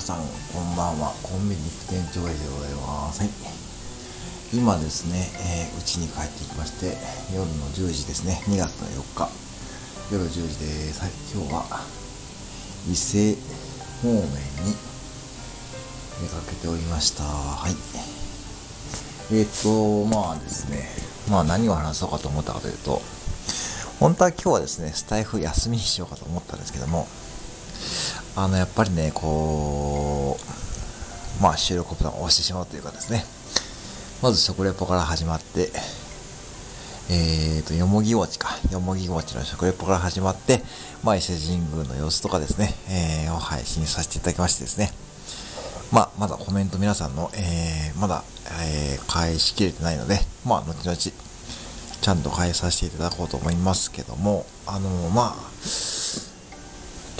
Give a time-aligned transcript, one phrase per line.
[0.00, 1.12] さんこんばんは。
[1.22, 3.30] コンビニ副店長でございます、はい、
[4.56, 5.28] 今ですね
[5.78, 6.96] うち、ー、に帰ってきまして
[7.36, 8.40] 夜の10時ですね。
[8.48, 9.28] 2月の4日。
[10.10, 11.84] 夜10時です、はい、今日は
[12.88, 13.36] 伊勢
[14.02, 14.74] 方面に
[16.22, 17.22] 出かけておりました。
[17.24, 17.76] はい。
[19.36, 20.88] えっ、とまあですね。
[21.28, 23.02] まあ何を話そうかと思ったかというと
[23.98, 27.06] 本当は今日はですねスタイフ休みにしようかと思ったんですけども
[28.36, 33.24] あの、やっぱりね、こう、まあ、収録ボタンを押してしまうというかですね、
[34.22, 35.70] まず食レポから始まって、
[37.10, 38.50] えーと、よもぎ餅か。
[38.70, 40.62] よもぎ餅の食レポから始まって、
[41.02, 44.92] まあ、伊勢神宮の様子とかですね、えー、を配信させていただきましてですね、
[45.90, 48.22] まあ、まだコメント皆さんの、えー、まだ、
[48.62, 55.50] えー、返しきれてないので、まあ、後々、ちゃんと返させていただこうと思いますけども、あのー、まあ、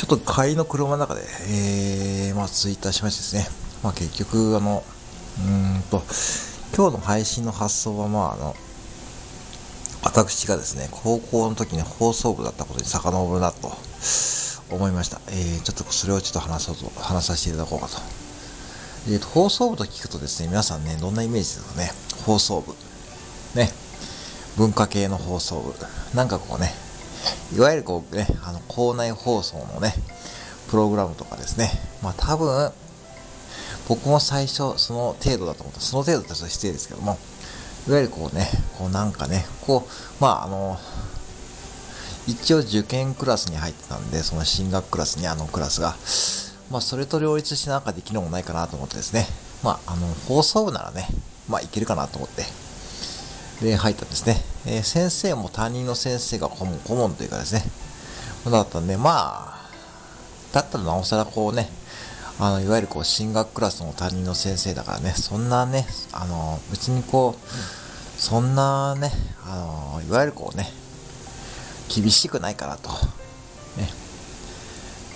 [0.00, 1.20] ちょっと帰りの車の中で、
[1.50, 4.82] えー、まあ、ツイッターしましてですね、まあ、結局、あの、
[5.38, 6.02] うんと、
[6.74, 8.56] 今日の配信の発想は、まあ、あの、
[10.02, 13.72] 私がですね、高校の時に放送部だったことに遡るなと
[14.70, 15.20] 思いました。
[15.28, 17.98] えー、ちょっとそれをちょっと話そうと、話させていただこうかと。
[19.06, 21.92] え、ー、と、放送部と聞くとですね、皆さんね、どんなイメージですかね、
[22.24, 22.74] 放送部。
[23.54, 23.70] ね、
[24.56, 25.74] 文化系の放送部。
[26.16, 26.72] なんかこうね、
[27.54, 29.94] いわゆるこうね、あの、校内放送のね、
[30.70, 31.70] プログラムとかですね。
[32.02, 32.72] まあ多分、
[33.88, 35.80] 僕も最初その程度だと思った。
[35.80, 37.18] その程度ってそれ失礼ですけども、
[37.88, 40.78] いわゆるこうね、こうなんかね、こう、まああの、
[42.26, 45.96] 一応受験クラスに入ってたんで、その進学クラスにあのクラスが、
[46.70, 49.26] まあそれと両立してなんかできるのもないかなと思ってですね、
[49.64, 51.08] まああの、放送部ならね、
[51.48, 52.44] まあいけるかなと思って、
[53.60, 54.42] で、入ったんですね。
[54.66, 57.62] えー、先生も担任の先生が顧問、顧問というかですね、
[58.50, 59.70] だったんで、まあ、
[60.52, 61.68] だったらなおさらこうね、
[62.38, 69.12] あの、いわゆるこう、進学クラスの担任の先生だからね、そんなね、あの、別にこう、そんなね、
[69.46, 70.70] あの、いわゆるこうね、
[71.94, 72.88] 厳しくないかなと。
[73.76, 73.90] ね。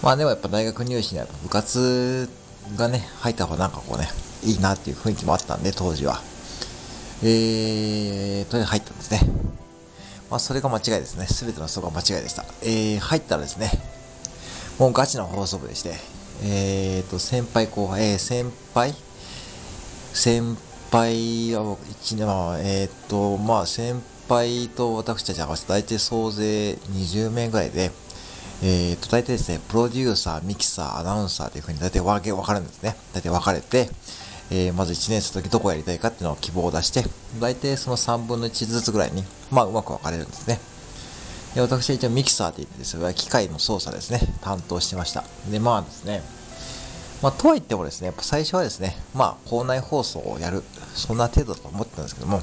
[0.02, 2.28] まあでもやっぱ大学入試には部活
[2.76, 4.08] がね、入った方がなんかこうね、
[4.42, 6.20] いいなっていう雰囲気もあったんで、当時は。
[7.22, 9.20] えー、とりあえず入ったんですね。
[10.30, 11.26] まあ、それが間違いですね。
[11.26, 12.44] すべてのそこが間違いでした。
[12.62, 13.70] えー、入ったらですね、
[14.78, 15.94] もうガチの放送部でして、
[16.42, 18.94] えーと、先輩後輩、えー、先輩？
[20.12, 20.56] 先
[20.90, 27.90] 輩は僕、1年、まあ、えーと、まあ、先輩と私たち合わせて大体総勢20名ぐらいで、
[28.62, 32.96] えーと、大体ですね、プロデューサー、ミキサー、アナウンサーというふうに大体分け、分かるんですね。
[33.12, 33.90] 大体分かれて、
[34.50, 37.04] えー、まず1年生の時どこやりたいかっていうのを希望を出して、
[37.40, 40.58] 大体その3分の1ずつぐらいに、まあ、うまく分かれるんですね。
[41.54, 45.24] で私は一応ミキサーって言ってですね、機械の操作ですね、担当してました。
[45.50, 46.22] で、まあですね、
[47.22, 50.62] まあ、とはいってもですね、やっぱ最初はですね、まあ、校内放送をやる、
[50.94, 52.42] そんな程度だと思ってたんですけども、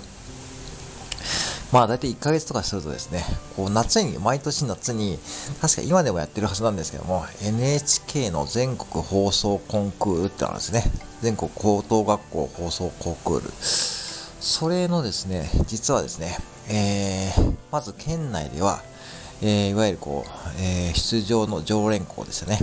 [1.72, 3.24] まあ大体1ヶ月とかするとですね、
[3.56, 5.18] こう夏に、毎年夏に、
[5.62, 10.84] 確か今でもやってるはずなんですけども、NHK の全国放送コンクールってのがあるんですね。
[11.22, 13.52] 全国高等学校放送コンクール。
[13.62, 16.38] それのですね、実はですね、
[16.68, 18.82] えー、まず県内では、
[19.42, 22.60] えー、いわゆるこう、えー、出場の常連校ですよね。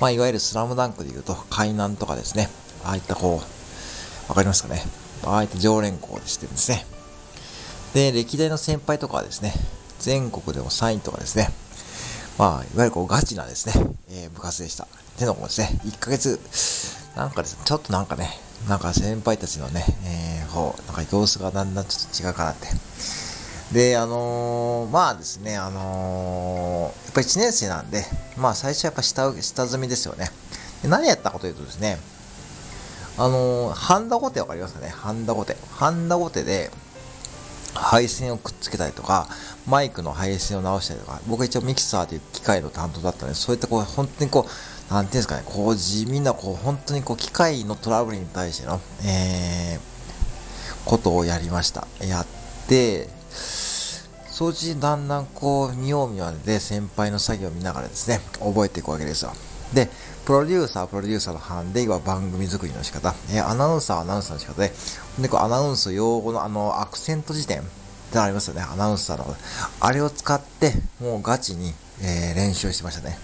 [0.00, 2.48] まあ、いわゆるスラムダンクで言うと、海南とかですね、
[2.84, 4.82] ああいったこう、わかりますかね。
[5.24, 6.86] ああいった常連校でしてるんですね。
[7.94, 9.52] で、歴代の先輩とかはですね、
[9.98, 11.50] 全国でも3位とかですね、
[12.38, 13.74] まあ、いわゆるこうガチなですね、
[14.10, 14.86] えー、部活でした。
[15.18, 16.40] てのもですね、1ヶ月、
[17.16, 18.30] なんかですね、ちょっとなんかね、
[18.68, 22.68] なんか先輩たちのね、えー、こう、なんか様子がだんだんちょっと違うかなって。
[23.72, 28.04] で、あのー、まあですね、あのー、やっぱり1年生なんで、
[28.36, 30.30] まあ最初はやっぱ下、下積みですよね。
[30.82, 31.98] で何やったかというとですね、
[33.16, 34.88] あのー、ハンダゴテわかりますかね？
[34.88, 35.56] ハンダゴテ。
[35.72, 36.70] ハンダゴテで、
[37.74, 39.28] 配線をくっつけたりとか、
[39.66, 44.46] マイクの配線を直したりとか、僕は一応ミキサーという機械の担当だったので、そういったこう、本当にこ
[44.90, 49.80] う、なんていうんですかね、こう、地味な、こう、本当にこう、機械のトラブルに対しての、えー、
[50.84, 51.86] ことをやりました。
[52.04, 52.26] やっ
[52.68, 59.32] て、そのうちだんだんこう、見よう見まねで先輩の作業を見ながらですね、覚えていくわけですよ。
[59.74, 59.88] で、
[60.24, 64.72] プロデューサー、プロデューサーの班で、は番組作りの仕方、えアナウンサー、アナウンサーの仕方で、
[65.18, 67.62] で、こうアナウンス用語のあの、アクセント辞典っ
[68.12, 69.36] てありますよね、アナウンサーの。
[69.80, 71.72] あれを使って、もうガチに、
[72.02, 73.18] えー、練習してましたね。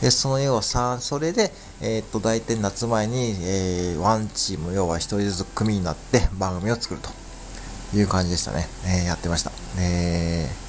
[0.00, 7.10] で、その要はさ、それで、えー、っと、大体夏前に、えー、ワンチーム、要は一人ずつ組になって番組を作ると
[7.96, 8.68] いう感じでしたね。
[8.86, 9.52] えー、やってました。
[9.78, 10.63] えー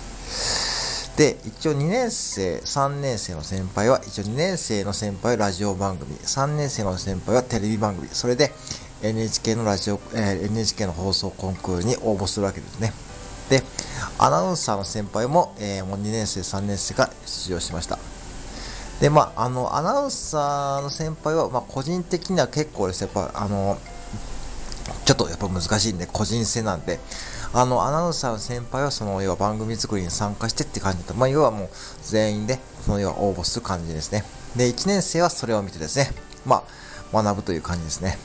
[1.17, 8.51] で、一応2年生、3年生の先輩は、一応2年生の先輩はラジオ番組、3年生の先輩はテレビ番組、それで
[9.01, 12.91] NHK のラジオ、えー、NHK の放送コンクールに応募するわけですね。
[13.49, 13.63] で、
[14.17, 17.97] アナウンサーの先輩も、えー、もう2年生、3年生が出場しました。
[18.99, 23.77] で、まあ、あの、アナウンサーの先輩は、まあ、個人的には結構ですね、やっぱ、あの、
[25.05, 26.99] ちょっとやっぱ難しいんで、個人性なんで、
[27.53, 31.13] あの、アナウンサーの先輩は、その、要は番組作りに参加してって感じだった。
[31.13, 31.69] まあ、要はもう、
[32.03, 34.23] 全員で、その、要は応募する感じですね。
[34.55, 36.11] で、1年生はそれを見てですね、
[36.45, 36.63] ま
[37.13, 38.17] あ、学ぶという感じですね。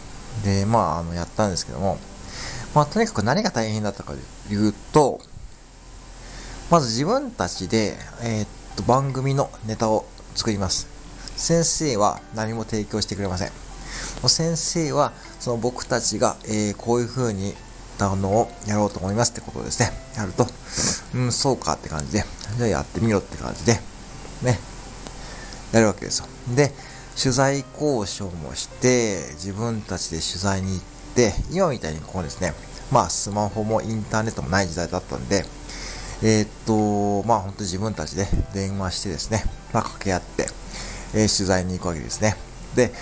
[0.44, 1.98] で、まあ、あの、やったんですけども、
[2.74, 4.12] まあ、とにかく何が大変だったか
[4.48, 5.20] というと、
[6.70, 10.86] まず自分たちで、えー、っと、番組のネタを作ります。
[11.36, 13.50] 先生は何も提供してくれません。
[14.28, 17.54] 先生は、その僕たちが、えー、こういう風に
[18.00, 20.46] たのをやろうと思いますってことですね、やると、
[21.14, 22.24] うん、そうかって感じで、
[22.56, 23.74] じゃあやってみろって感じで、
[24.42, 24.58] ね、
[25.72, 26.26] やるわけですよ。
[26.56, 26.72] で、
[27.20, 30.80] 取材交渉もして、自分たちで取材に行っ
[31.14, 32.54] て、今みたいにこうですね、
[32.90, 35.44] まあスマホもインターネットもない時代だったんで、
[36.22, 39.44] えー、っと、まあ本当自分たちで電話してですね、
[39.74, 40.46] まあ掛け合って、
[41.14, 42.36] えー、取材に行くわけですね。
[42.74, 42.92] で、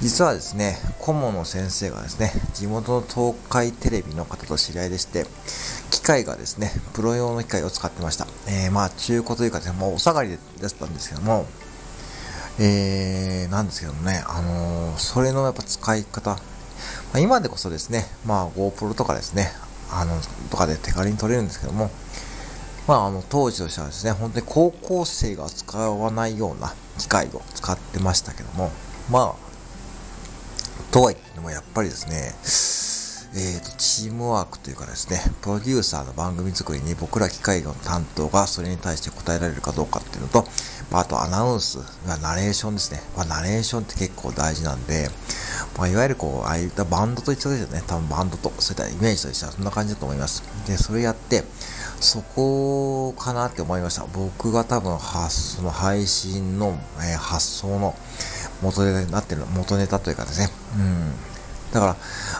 [0.00, 5.24] 実はですね、顧問の先生がですね、地元の東海テレビの方と知り合いでして、
[5.90, 8.26] 機械がですね、プロ用の機械を使ってました。
[8.46, 11.46] えー、まあ中古というかですね、もうお下がりで出したんですけども、
[12.58, 16.38] えー、なんですけどもね、あのー、それのやっぱ使い方、ま
[17.14, 19.50] あ、今でこそですね、まあ GoPro とかですね、
[19.90, 20.20] あの、
[20.50, 21.90] とかで手軽に撮れるんですけども、
[22.86, 28.70] まあ、あの、当時としてはですね、本当に高校生が使わないような機械を使ってましたけども、
[29.10, 29.45] まあ、
[30.90, 32.34] とはいってもやっぱりですね、
[33.38, 40.44] えーと、チームワークというかですね、プロデューサーの番組作りに僕ら機械の担当がそれに対して答えられるかどうかっていうのと、
[40.90, 43.00] まあ、あとアナウンス、ナレーションですね。
[43.16, 45.10] まあ、ナレーションって結構大事なんで、
[45.76, 47.82] まあ、いわゆるこう、ああいったバンドと一緒ですよね。
[47.86, 50.42] 多分バンドと、そういったイメージとしてはそんな感じだと思います。
[50.66, 51.44] で、それやって、
[52.00, 54.06] そこかなって思いました。
[54.14, 54.98] 僕が多分、
[55.28, 57.94] その配信の、えー、発想の
[58.62, 60.50] 元ネタになってる、元ネタというかですね。
[60.76, 61.12] うん。
[61.72, 61.96] だから、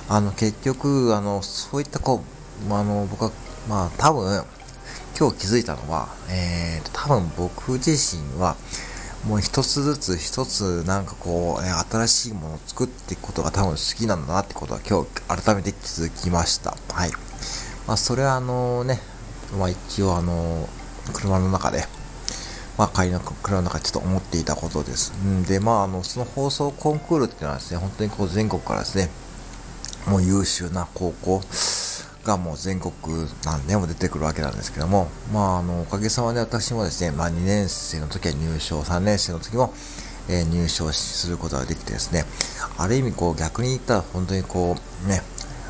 [0.08, 2.22] あの、結局、あの、そういったこ
[2.64, 3.30] う、まあ、あの、僕は、
[3.68, 4.44] まあ、多分、
[5.18, 8.56] 今日気づいたのは、えー、多分僕自身は、
[9.26, 16.76] もう一つずつ一つなんかこう、え新しいものを作っていくことが多分好きなんだなってことは今日改めて気づきました。
[16.92, 17.10] はい。
[17.88, 19.00] まあ、それはあのね、
[19.58, 20.68] まあ一応あの、
[21.12, 21.86] 車の中で、
[22.78, 25.12] まあ帰りの車の中でちょっと思っていたことです。
[25.12, 29.08] んで、まああの、その放送コンクールっていうのはですね、本当にこう全国からですね、
[30.06, 31.42] もう優秀な高校
[32.24, 32.92] がもう全国
[33.44, 39.72] 何年も出てくるわけなんですけども、まああの、おかげさまで私もですね、まあ2年生の時は入賞、3年生の時も、
[40.28, 42.24] えー、入賞することができてですね、
[42.78, 45.22] ある意味こう逆に言ったら本当にこうね、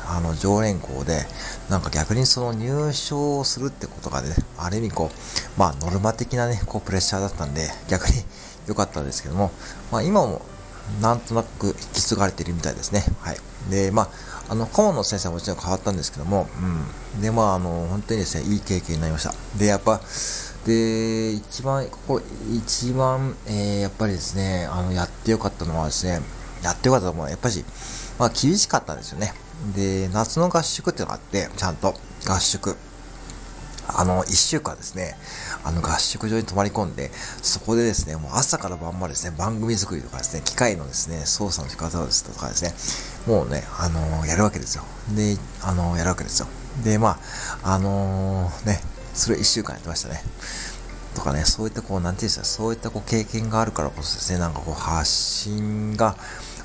[0.09, 1.25] あの、常連校で、
[1.69, 8.13] なんか逆にその入賞するってことがね、ある意味こう、まあノルマ的なね、こうプレッシャーだったんで、逆に
[8.67, 9.51] 良かったんですけども、
[9.91, 10.41] まあ今も
[11.01, 13.03] なんとなく引き継がれてるみたいですね。
[13.19, 13.37] はい。
[13.69, 14.09] で、まあ、
[14.49, 16.47] あの、顧問の先生はもちろん変わったんですけども、
[17.15, 17.21] うん。
[17.21, 19.33] で、まあ、あの、本当にですね、いい経験になりました。
[19.57, 20.01] で、やっぱ、
[20.65, 22.21] で、一番、ここ、
[22.55, 26.21] 一番、えー、やっぱりですね、あの、やってよかったのはですね、
[26.63, 27.65] やってよかったのは、やっぱり、
[28.17, 29.33] まあ、厳しかったんですよね。
[29.75, 31.95] で、夏の合宿ってのがあって、ちゃんと
[32.27, 32.75] 合宿。
[33.89, 35.17] あの、一週間ですね、
[35.63, 37.09] あの合宿場に泊まり込んで、
[37.41, 44.83] そこでですね、もう朝から晩までですね、番組作りとかですね、機械のですね、操作の仕方ですとかですね、もうね、あのー、やるわけですよ。
[45.15, 46.47] で、あのー、やるわけですよ。
[46.83, 47.19] で、ま
[47.63, 48.81] あ、あのー、ね、
[49.13, 50.21] それ一週間やってましたね。
[51.15, 56.15] とかね、そういったこう、なんていうんですか、そういったこう経験があるからこそですね、なんかこう発信が、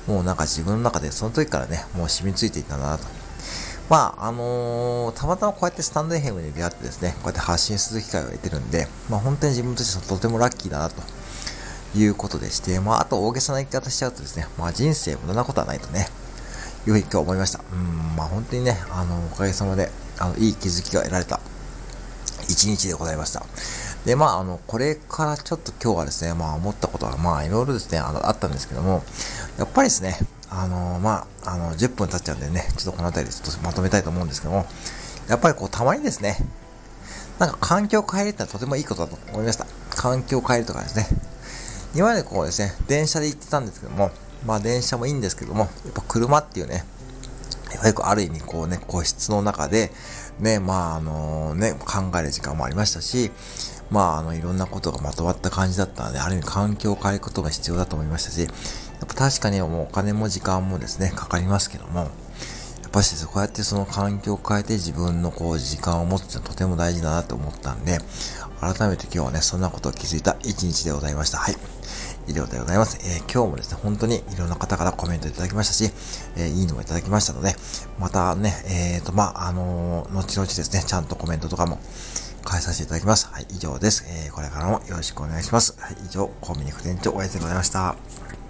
[0.07, 3.03] もうなんか自分の中でその時からね、もう染みついていたなと。
[3.89, 11.01] まあ、あのー、たまたまこうやってスタンド FM に出会ってですね、こうやって発信する機会を得てるんで、まあ本当に自分としてとてもラッキーだなと
[11.95, 16.07] いうことでして、まああと大げさな生き方しちゃうとですね、まあ人生無駄なことはないとね、
[16.87, 17.59] いうふうに今日思いました。
[17.71, 21.39] うん、まあ本当にね、あの、おかげさまで、あの、いい気づきが得られた
[22.49, 23.43] 一日でございました。
[24.05, 29.03] で、まあ、あの、これからちょっと今日はですね、まあ思ったことは、まあいろいろですね、あの、あったんですけども、
[29.57, 30.17] やっぱりですね、
[30.49, 34.65] あの、まあ、あの、10分経っちゃうんでね、ちょっとこの辺りでちょっとまとめたいと思うんですけども、
[35.29, 36.37] やっぱりこう、たまにですね、
[37.39, 39.65] なんか環境を変えるってとてもいいことだと思いました。
[39.89, 41.07] 環境を変えるとかですね。
[41.95, 44.11] 今までこうですね、電車で行ってたんですけども、
[44.45, 46.85] まあ電車もいいんですけども、やっぱ車っていうね、
[47.73, 49.91] やはりある意味こうね、個室の中で、
[50.39, 53.31] ね、まああのね、考える時間もありましたし、
[53.89, 58.49] まあ、あの、いろんなことがまとまった感じだったので、ある意味環境を変えることが必要だと思いましたし、やっ
[59.07, 62.05] ぱ確かにもうお金も時間もですね、かかりますけども、や
[62.87, 67.97] っぱしこうやってその環境を変えて自分のこう時間を持つってのはとても大事だなと思ったんで、
[68.61, 71.37] 改めて今日はね、そんなことを気づいた一日でございました。
[71.37, 71.55] はい。
[72.27, 72.97] 以上でございます。
[73.03, 75.91] えー、今日もですね、本当にいろんな方からコメントいただきましたし、
[76.37, 77.53] えー、いいのもいただきましたので、
[77.99, 81.79] またね、えーと、まあ、あの、後々ですね、ちゃんとコメントとかも
[82.53, 83.27] 返させていただきます。
[83.31, 84.05] はい、以上です。
[84.07, 85.75] えー、これからもよろしくお願いします。
[85.79, 88.42] はい、以上、コンビニ副店長、おやすみございました。